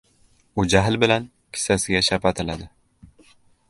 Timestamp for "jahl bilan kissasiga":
0.75-2.05